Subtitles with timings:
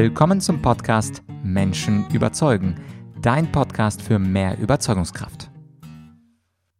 [0.00, 2.76] Willkommen zum Podcast Menschen überzeugen,
[3.20, 5.50] dein Podcast für mehr Überzeugungskraft.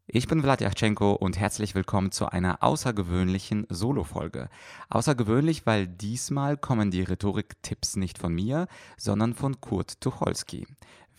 [0.07, 4.49] Ich bin Vlad Yachtschenko und herzlich willkommen zu einer außergewöhnlichen Solo-Folge.
[4.89, 10.69] Außergewöhnlich, weil diesmal kommen die Rhetorik-Tipps nicht von mir, sondern von Kurt Tucholsky.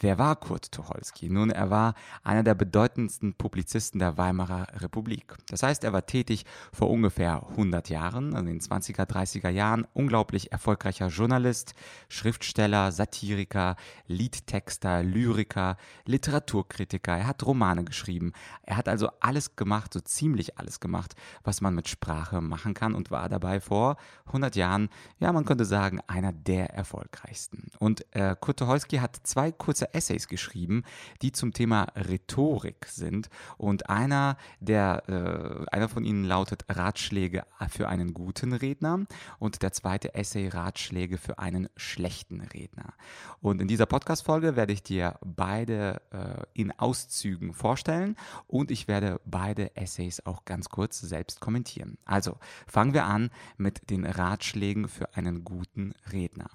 [0.02, 1.30] Wer war Kurt Tucholsky?
[1.30, 1.94] Nun, er war
[2.24, 5.36] einer der bedeutendsten Publizisten der Weimarer Republik.
[5.50, 10.54] Das heißt, er war tätig vor ungefähr 100 Jahren, in den 20er, 30er Jahren, unglaublich
[10.54, 11.74] erfolgreicher Journalist,
[12.08, 13.76] Schriftsteller, Satiriker,
[14.08, 15.76] Liedtexter, Lyriker,
[16.06, 17.18] Literaturkritiker.
[17.18, 18.32] Er hat Romane geschrieben.
[18.64, 22.96] Er hat also alles gemacht, so ziemlich alles gemacht, was man mit Sprache machen kann
[22.96, 23.98] und war dabei vor
[24.28, 24.88] 100 Jahren,
[25.20, 27.70] ja, man könnte sagen, einer der erfolgreichsten.
[27.80, 30.84] Und äh, Kurt Tucholsky hat zwei kurze Essays geschrieben,
[31.22, 33.30] die zum Thema Rhetorik sind.
[33.58, 39.06] Und einer, der, äh, einer von ihnen lautet Ratschläge für einen guten Redner
[39.40, 42.94] und der zweite Essay Ratschläge für einen schlechten Redner.
[43.42, 48.16] Und in dieser Podcast-Folge werde ich dir beide äh, in Auszügen vorstellen
[48.48, 51.98] und ich werde beide Essays auch ganz kurz selbst kommentieren.
[52.06, 52.38] Also
[52.68, 56.50] fangen wir an mit den Ratschlägen für einen guten Redner.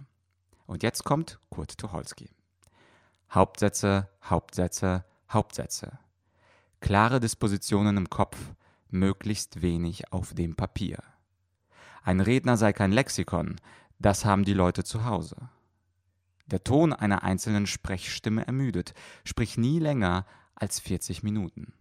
[0.67, 2.31] Und jetzt kommt Kurt Tucholsky.
[3.30, 5.98] Hauptsätze, Hauptsätze, Hauptsätze.
[6.80, 8.39] Klare Dispositionen im Kopf,
[8.89, 11.03] möglichst wenig auf dem Papier.
[12.02, 13.56] Ein Redner sei kein Lexikon,
[13.98, 15.36] das haben die Leute zu Hause.
[16.47, 18.92] Der Ton einer einzelnen Sprechstimme ermüdet,
[19.25, 21.72] sprich nie länger als 40 Minuten.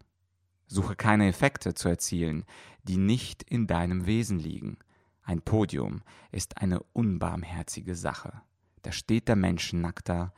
[0.68, 2.46] Suche keine Effekte zu erzielen,
[2.84, 4.78] die nicht in deinem Wesen liegen.
[5.22, 8.42] Ein Podium ist eine unbarmherzige Sache.
[8.82, 10.34] Da steht der Mensch nackter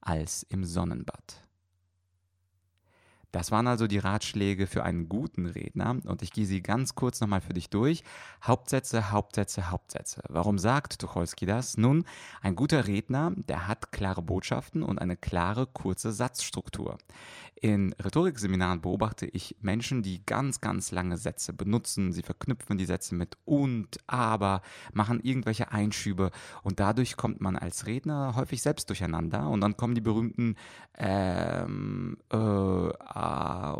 [0.00, 1.49] als im Sonnenbad.
[3.32, 7.20] Das waren also die Ratschläge für einen guten Redner und ich gehe sie ganz kurz
[7.20, 8.02] nochmal für dich durch.
[8.42, 10.22] Hauptsätze, Hauptsätze, Hauptsätze.
[10.28, 11.76] Warum sagt Tucholsky das?
[11.76, 12.04] Nun,
[12.40, 16.98] ein guter Redner, der hat klare Botschaften und eine klare, kurze Satzstruktur.
[17.62, 22.10] In Rhetorikseminaren beobachte ich Menschen, die ganz, ganz lange Sätze benutzen.
[22.10, 24.62] Sie verknüpfen die Sätze mit und, aber,
[24.94, 26.30] machen irgendwelche Einschübe
[26.62, 30.56] und dadurch kommt man als Redner häufig selbst durcheinander und dann kommen die berühmten
[30.96, 32.36] ähm, äh,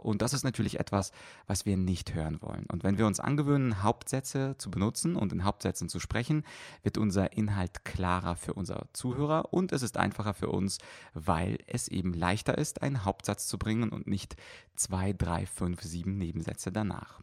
[0.03, 1.13] und das ist natürlich etwas,
[1.47, 2.67] was wir nicht hören wollen.
[2.71, 6.45] Und wenn wir uns angewöhnen, Hauptsätze zu benutzen und in Hauptsätzen zu sprechen,
[6.83, 10.79] wird unser Inhalt klarer für unser Zuhörer und es ist einfacher für uns,
[11.15, 14.37] weil es eben leichter ist, einen Hauptsatz zu bringen und nicht
[14.77, 17.21] zwei, drei, fünf, sieben Nebensätze danach.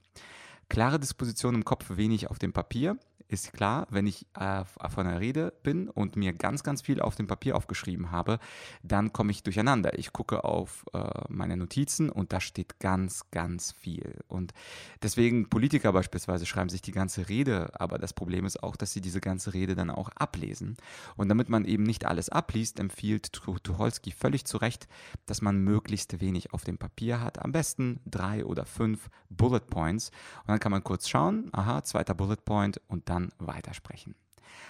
[0.69, 2.97] Klare Disposition im Kopf, wenig auf dem Papier
[3.28, 7.16] ist klar, wenn ich äh, von einer Rede bin und mir ganz, ganz viel auf
[7.16, 8.40] dem Papier aufgeschrieben habe,
[8.84, 9.98] dann komme ich durcheinander.
[10.00, 14.20] Ich gucke auf äh, meine Notizen und da steht ganz, ganz viel.
[14.28, 14.54] Und
[15.02, 19.02] deswegen Politiker beispielsweise schreiben sich die ganze Rede, aber das Problem ist auch, dass sie
[19.02, 20.78] diese ganze Rede dann auch ablesen.
[21.16, 24.88] Und damit man eben nicht alles abliest, empfiehlt Tucholsky völlig zu Recht,
[25.26, 27.44] dass man möglichst wenig auf dem Papier hat.
[27.44, 30.12] Am besten drei oder fünf Bullet Points.
[30.42, 34.16] Und dann kann man kurz schauen, aha, zweiter Bullet Point und dann dann weitersprechen.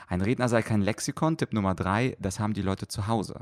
[0.07, 1.37] Ein Redner sei kein Lexikon.
[1.37, 3.41] Tipp Nummer drei, das haben die Leute zu Hause.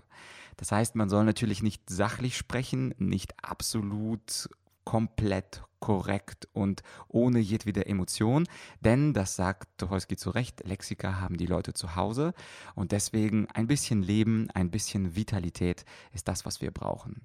[0.57, 4.49] Das heißt, man soll natürlich nicht sachlich sprechen, nicht absolut
[4.83, 8.47] komplett korrekt und ohne jedwede Emotion,
[8.79, 12.33] denn das sagt Tucholsky zu Recht, Lexika haben die Leute zu Hause
[12.73, 17.21] und deswegen ein bisschen Leben, ein bisschen Vitalität ist das, was wir brauchen.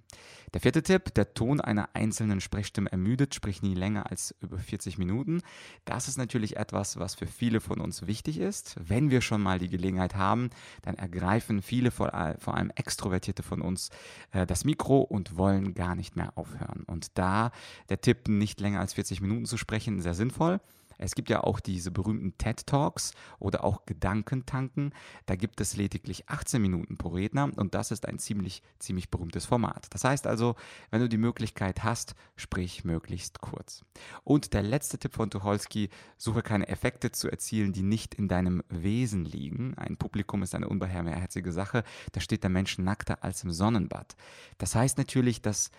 [0.53, 4.99] Der vierte Tipp, der Ton einer einzelnen Sprechstimme ermüdet, sprich nie länger als über 40
[4.99, 5.41] Minuten.
[5.85, 8.77] Das ist natürlich etwas, was für viele von uns wichtig ist.
[8.79, 10.51] Wenn wir schon mal die Gelegenheit haben,
[10.83, 13.91] dann ergreifen viele, vor, allem Extrovertierte von uns,
[14.33, 16.83] äh, das Mikro und wollen gar nicht mehr aufhören.
[16.85, 17.53] Und da
[17.89, 20.61] der Tipp, nicht länger als 40 Minuten zu sprechen, sehr sinnvoll.
[21.03, 24.93] Es gibt ja auch diese berühmten TED Talks oder auch Gedankentanken.
[25.25, 29.47] Da gibt es lediglich 18 Minuten pro Redner und das ist ein ziemlich, ziemlich berühmtes
[29.47, 29.87] Format.
[29.91, 30.57] Das heißt also,
[30.91, 33.83] wenn du die Möglichkeit hast, sprich möglichst kurz.
[34.25, 38.63] Und der letzte Tipp von Tucholsky, suche keine Effekte zu erzielen, die nicht in deinem
[38.69, 39.73] Wesen liegen.
[39.79, 41.83] Ein Publikum ist eine unbeherrschige Sache.
[42.13, 44.17] Da steht der Mensch nackter als im Sonnenbad.
[44.59, 45.71] Das heißt natürlich, dass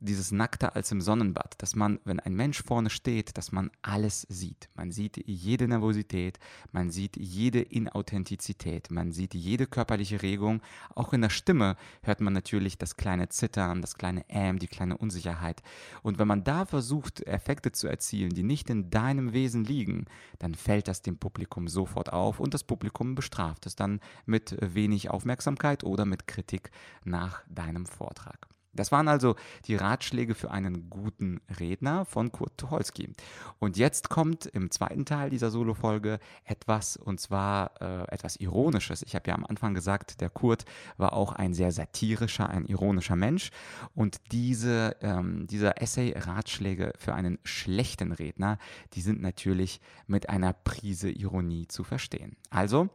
[0.00, 4.26] dieses Nackte als im Sonnenbad, dass man, wenn ein Mensch vorne steht, dass man alles
[4.28, 4.68] sieht.
[4.74, 6.38] Man sieht jede Nervosität,
[6.72, 10.62] man sieht jede Inauthentizität, man sieht jede körperliche Regung.
[10.94, 14.96] Auch in der Stimme hört man natürlich das kleine Zittern, das kleine Ähm, die kleine
[14.96, 15.62] Unsicherheit.
[16.02, 20.06] Und wenn man da versucht, Effekte zu erzielen, die nicht in deinem Wesen liegen,
[20.38, 25.10] dann fällt das dem Publikum sofort auf und das Publikum bestraft es dann mit wenig
[25.10, 26.70] Aufmerksamkeit oder mit Kritik
[27.04, 28.49] nach deinem Vortrag.
[28.72, 29.34] Das waren also
[29.66, 33.12] die Ratschläge für einen guten Redner von Kurt Tucholsky.
[33.58, 39.02] Und jetzt kommt im zweiten Teil dieser Solo-Folge etwas, und zwar äh, etwas Ironisches.
[39.02, 40.64] Ich habe ja am Anfang gesagt, der Kurt
[40.96, 43.50] war auch ein sehr satirischer, ein ironischer Mensch.
[43.94, 48.58] Und diese, ähm, dieser Essay Ratschläge für einen schlechten Redner,
[48.92, 52.36] die sind natürlich mit einer Prise Ironie zu verstehen.
[52.50, 52.88] Also,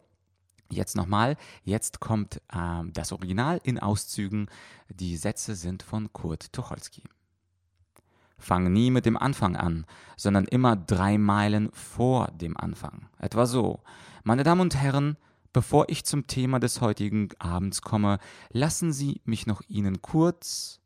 [0.69, 4.47] Jetzt nochmal, jetzt kommt äh, das Original in Auszügen.
[4.89, 7.03] Die Sätze sind von Kurt Tucholsky.
[8.37, 9.85] Fang nie mit dem Anfang an,
[10.17, 13.07] sondern immer drei Meilen vor dem Anfang.
[13.19, 13.81] Etwa so.
[14.23, 15.17] Meine Damen und Herren,
[15.53, 18.19] bevor ich zum Thema des heutigen Abends komme,
[18.49, 20.81] lassen Sie mich noch Ihnen kurz.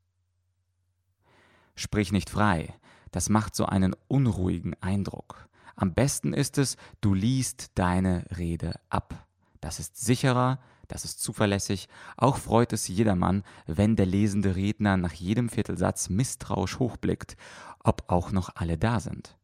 [1.74, 2.76] Sprich nicht frei,
[3.12, 5.48] das macht so einen unruhigen Eindruck.
[5.76, 9.29] Am besten ist es, du liest deine Rede ab.
[9.62, 11.88] Das ist sicherer, das ist zuverlässig.
[12.18, 17.38] Auch freut es jedermann, wenn der lesende Redner nach jedem Viertelsatz misstrauisch hochblickt,
[17.84, 19.38] ob auch noch alle da sind.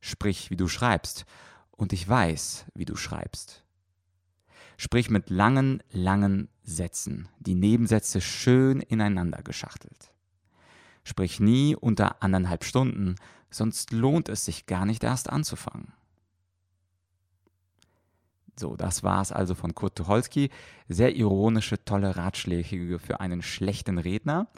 [0.00, 1.26] Sprich, wie du schreibst,
[1.70, 3.64] und ich weiß, wie du schreibst.
[4.76, 10.12] Sprich mit langen, langen Sätzen, die Nebensätze schön ineinander geschachtelt.
[11.04, 13.16] Sprich nie unter anderthalb Stunden,
[13.50, 15.92] sonst lohnt es sich gar nicht erst anzufangen.
[18.56, 20.50] So, das war es also von Kurt Tucholsky.
[20.88, 24.48] Sehr ironische, tolle Ratschläge für einen schlechten Redner.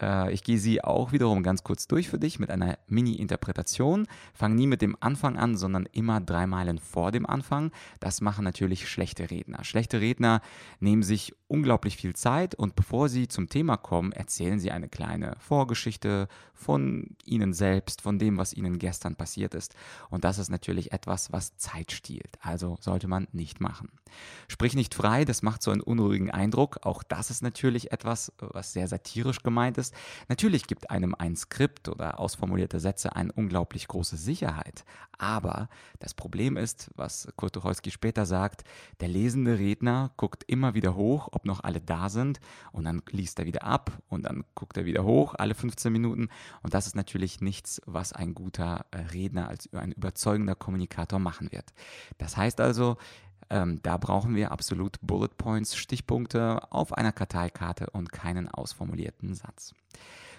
[0.00, 4.06] Äh, ich gehe sie auch wiederum ganz kurz durch für dich mit einer Mini-Interpretation.
[4.34, 7.72] Fang nie mit dem Anfang an, sondern immer drei Meilen vor dem Anfang.
[8.00, 9.64] Das machen natürlich schlechte Redner.
[9.64, 10.40] Schlechte Redner
[10.80, 15.36] nehmen sich unglaublich viel Zeit und bevor sie zum Thema kommen, erzählen sie eine kleine
[15.38, 19.74] Vorgeschichte von ihnen selbst, von dem, was ihnen gestern passiert ist.
[20.10, 22.36] Und das ist natürlich etwas, was Zeit stiehlt.
[22.40, 23.90] Also sollte man nicht machen.
[24.48, 26.80] Sprich nicht frei, das macht so einen unruhigen Eindruck.
[26.82, 29.94] Auch das ist natürlich etwas, was sehr satirisch gemeint ist ist,
[30.28, 34.84] natürlich gibt einem ein Skript oder ausformulierte Sätze eine unglaublich große Sicherheit.
[35.18, 35.68] Aber
[35.98, 38.62] das Problem ist, was Kurt Tucholsky später sagt,
[39.00, 42.40] der lesende Redner guckt immer wieder hoch, ob noch alle da sind
[42.72, 46.28] und dann liest er wieder ab und dann guckt er wieder hoch, alle 15 Minuten.
[46.62, 51.50] Und das ist natürlich nichts, was ein guter äh, Redner als ein überzeugender Kommunikator machen
[51.50, 51.72] wird.
[52.18, 52.96] Das heißt also,
[53.50, 59.74] ähm, da brauchen wir absolut Bullet Points, Stichpunkte auf einer Karteikarte und keinen ausformulierten Satz.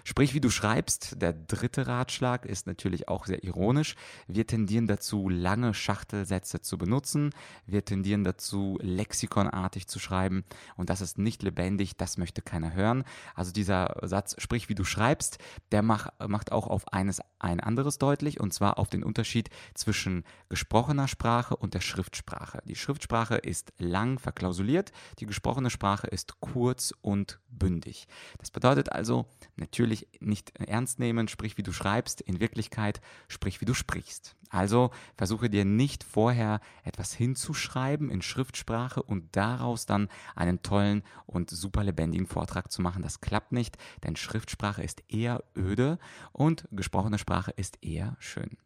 [0.04, 3.94] Sprich, wie du schreibst, der dritte Ratschlag ist natürlich auch sehr ironisch.
[4.26, 7.30] Wir tendieren dazu, lange Schachtelsätze zu benutzen.
[7.66, 10.44] Wir tendieren dazu, lexikonartig zu schreiben.
[10.76, 13.04] Und das ist nicht lebendig, das möchte keiner hören.
[13.34, 15.38] Also dieser Satz, sprich, wie du schreibst,
[15.72, 20.24] der mach, macht auch auf eines ein anderes deutlich, und zwar auf den Unterschied zwischen
[20.48, 22.62] gesprochener Sprache und der Schriftsprache.
[22.66, 28.06] Die Schriftsprache ist lang verklausuliert, die gesprochene Sprache ist kurz und bündig.
[28.38, 29.26] Das bedeutet also
[29.56, 34.36] natürlich, natürlich nicht ernst nehmen, sprich wie du schreibst, in Wirklichkeit sprich wie du sprichst.
[34.48, 41.50] Also versuche dir nicht vorher etwas hinzuschreiben in Schriftsprache und daraus dann einen tollen und
[41.50, 43.02] super lebendigen Vortrag zu machen.
[43.02, 45.98] Das klappt nicht, denn Schriftsprache ist eher öde
[46.32, 48.56] und gesprochene Sprache ist eher schön.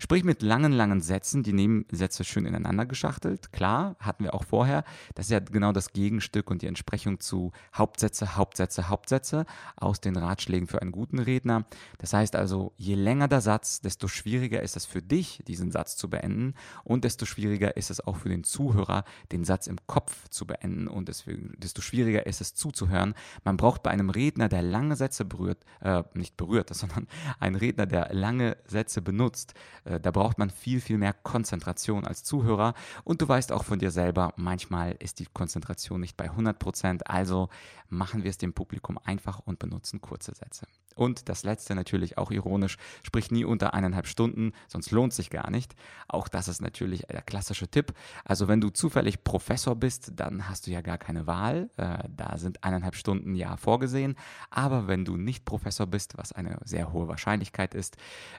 [0.00, 3.50] Sprich mit langen, langen Sätzen, die Nebensätze schön ineinander geschachtelt.
[3.50, 4.84] Klar, hatten wir auch vorher.
[5.16, 10.16] Das ist ja genau das Gegenstück und die Entsprechung zu Hauptsätze, Hauptsätze, Hauptsätze aus den
[10.16, 11.64] Ratschlägen für einen guten Redner.
[11.98, 15.96] Das heißt also, je länger der Satz, desto schwieriger ist es für dich, diesen Satz
[15.96, 16.54] zu beenden
[16.84, 19.02] und desto schwieriger ist es auch für den Zuhörer,
[19.32, 23.14] den Satz im Kopf zu beenden und desto schwieriger ist es zuzuhören.
[23.42, 27.08] Man braucht bei einem Redner, der lange Sätze berührt, äh, nicht berührt, sondern
[27.40, 29.54] ein Redner, der lange Sätze benutzt,
[29.88, 32.74] da braucht man viel, viel mehr Konzentration als Zuhörer.
[33.04, 37.08] Und du weißt auch von dir selber, manchmal ist die Konzentration nicht bei 100 Prozent.
[37.08, 37.48] Also
[37.88, 40.66] machen wir es dem Publikum einfach und benutzen kurze Sätze.
[40.98, 45.48] Und das letzte natürlich auch ironisch, sprich nie unter eineinhalb Stunden, sonst lohnt sich gar
[45.48, 45.76] nicht.
[46.08, 47.94] Auch das ist natürlich der klassische Tipp.
[48.24, 51.70] Also wenn du zufällig Professor bist, dann hast du ja gar keine Wahl.
[51.76, 54.16] Äh, da sind eineinhalb Stunden ja vorgesehen.
[54.50, 57.96] Aber wenn du nicht Professor bist, was eine sehr hohe Wahrscheinlichkeit ist,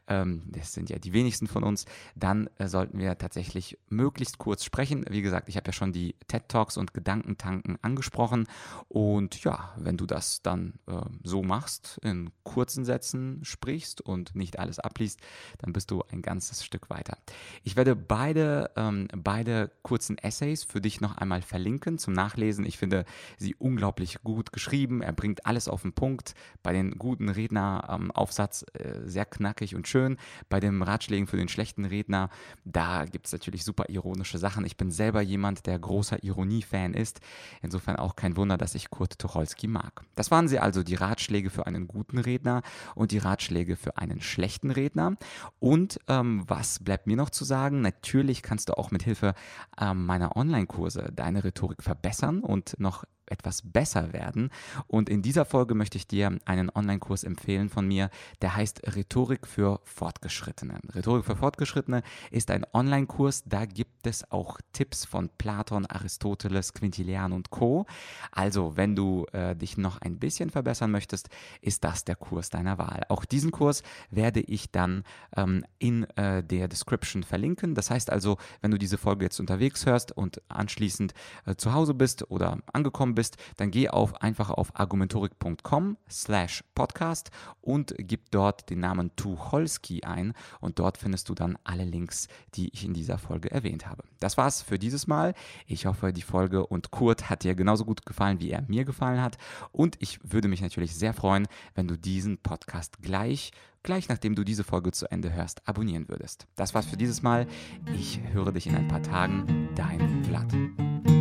[0.07, 1.85] ähm, das sind ja die wenigsten von uns,
[2.15, 5.05] dann äh, sollten wir tatsächlich möglichst kurz sprechen.
[5.09, 8.47] Wie gesagt, ich habe ja schon die TED Talks und Gedankentanken angesprochen.
[8.89, 14.57] Und ja, wenn du das dann äh, so machst, in kurzen Sätzen sprichst und nicht
[14.57, 15.21] alles abliest,
[15.59, 17.15] dann bist du ein ganzes Stück weiter.
[17.63, 22.65] Ich werde beide, ähm, beide kurzen Essays für dich noch einmal verlinken zum Nachlesen.
[22.65, 23.05] Ich finde
[23.37, 25.03] sie unglaublich gut geschrieben.
[25.03, 26.33] Er bringt alles auf den Punkt.
[26.63, 30.17] Bei den guten Redneraufsatz ähm, äh, sehr knackig und schön.
[30.49, 32.31] Bei den Ratschlägen für den schlechten Redner,
[32.65, 34.65] da gibt es natürlich super ironische Sachen.
[34.65, 37.19] Ich bin selber jemand, der großer Ironie-Fan ist.
[37.61, 40.01] Insofern auch kein Wunder, dass ich Kurt Tucholsky mag.
[40.15, 42.61] Das waren sie also, die Ratschläge für einen guten Redner
[42.95, 45.15] und die Ratschläge für einen schlechten Redner.
[45.59, 47.81] Und ähm, was bleibt mir noch zu sagen?
[47.81, 49.33] Natürlich kannst du auch mit Hilfe
[49.79, 54.49] ähm, meiner Online-Kurse deine Rhetorik verbessern und noch etwas besser werden.
[54.87, 58.09] Und in dieser Folge möchte ich dir einen Online-Kurs empfehlen von mir,
[58.41, 60.79] der heißt Rhetorik für Fortgeschrittene.
[60.93, 67.31] Rhetorik für Fortgeschrittene ist ein Online-Kurs, da gibt es auch Tipps von Platon, Aristoteles, Quintilian
[67.31, 67.85] und Co.
[68.31, 71.29] Also, wenn du äh, dich noch ein bisschen verbessern möchtest,
[71.61, 73.03] ist das der Kurs deiner Wahl.
[73.09, 75.03] Auch diesen Kurs werde ich dann
[75.35, 77.75] ähm, in äh, der Description verlinken.
[77.75, 81.13] Das heißt also, wenn du diese Folge jetzt unterwegs hörst und anschließend
[81.45, 86.63] äh, zu Hause bist oder angekommen bist, bist, dann geh auf, einfach auf argumentorik.com slash
[86.73, 92.29] podcast und gib dort den Namen Tucholsky ein und dort findest du dann alle Links,
[92.55, 94.03] die ich in dieser Folge erwähnt habe.
[94.21, 95.33] Das war's für dieses Mal.
[95.67, 99.21] Ich hoffe, die Folge und Kurt hat dir genauso gut gefallen, wie er mir gefallen
[99.21, 99.37] hat
[99.73, 101.45] und ich würde mich natürlich sehr freuen,
[101.75, 103.51] wenn du diesen Podcast gleich
[103.83, 106.47] gleich nachdem du diese Folge zu Ende hörst, abonnieren würdest.
[106.55, 107.47] Das war's für dieses Mal.
[107.95, 109.69] Ich höre dich in ein paar Tagen.
[109.75, 111.18] Dein Vlad.